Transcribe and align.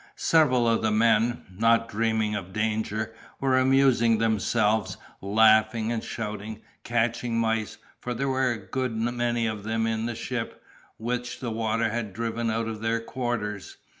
Several 0.15 0.67
of 0.67 0.81
the 0.81 0.89
men, 0.89 1.43
not 1.59 1.87
dreaming 1.87 2.33
of 2.33 2.51
danger, 2.51 3.13
were 3.39 3.59
amusing 3.59 4.17
themselves, 4.17 4.97
laughing 5.21 5.91
and 5.91 6.03
shouting, 6.03 6.61
catching 6.83 7.39
mice, 7.39 7.77
for 7.99 8.15
there 8.15 8.27
were 8.27 8.51
a 8.51 8.57
good 8.57 8.95
many 8.95 9.45
of 9.45 9.61
them 9.63 9.85
in 9.85 10.07
the 10.07 10.15
ship, 10.15 10.63
which 10.97 11.39
the 11.39 11.51
water 11.51 11.91
had 11.91 12.13
driven 12.13 12.49
out 12.49 12.67
of 12.67 12.81
their 12.81 12.99
quarters. 12.99 13.77